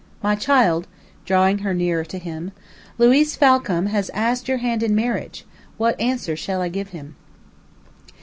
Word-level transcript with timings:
"My 0.23 0.33
child," 0.33 0.87
drawing 1.25 1.59
her 1.59 1.75
nearer 1.75 2.03
to 2.05 2.17
him, 2.17 2.53
"Luiz 2.97 3.35
Falcam 3.35 3.85
has 3.89 4.09
asked 4.15 4.47
your 4.47 4.57
hand 4.57 4.81
in 4.81 4.95
marriage; 4.95 5.45
what 5.77 6.01
answer 6.01 6.35
shall 6.35 6.59
I 6.59 6.69
give 6.69 6.89
him?" 6.89 7.15